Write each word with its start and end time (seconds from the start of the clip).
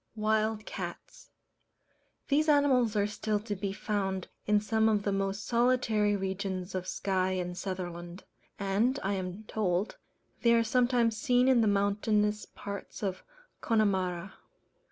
Wild 0.15 0.65
Cats. 0.65 1.29
These 2.27 2.49
animals 2.49 2.95
are 2.95 3.05
still 3.05 3.39
to 3.41 3.55
be 3.55 3.71
found 3.71 4.29
in 4.47 4.59
some 4.59 4.89
of 4.89 5.03
the 5.03 5.11
most 5.11 5.45
solitary 5.45 6.15
regions 6.15 6.73
of 6.73 6.87
Skye 6.87 7.33
and 7.33 7.55
Sutherland: 7.55 8.23
and, 8.57 8.99
I 9.03 9.13
am 9.13 9.43
told, 9.43 9.97
they 10.41 10.55
are 10.55 10.63
sometimes 10.63 11.17
seen 11.17 11.47
in 11.47 11.61
the 11.61 11.67
mountainous 11.67 12.47
parts 12.47 13.03
of 13.03 13.23
Connemara. 13.61 14.33